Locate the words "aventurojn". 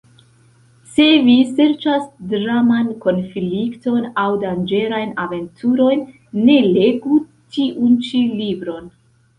5.27-6.05